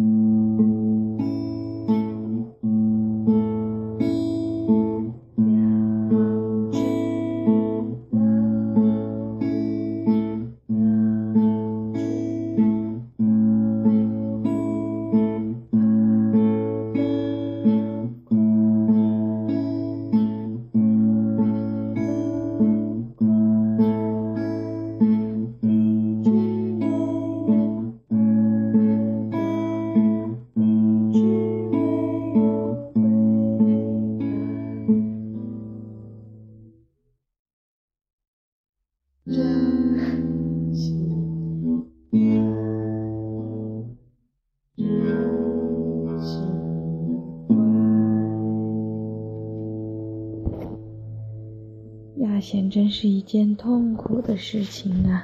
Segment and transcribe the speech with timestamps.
[0.00, 0.29] Mm-hmm.
[39.30, 39.38] 压
[52.40, 55.22] 线真是一件痛苦的事情啊！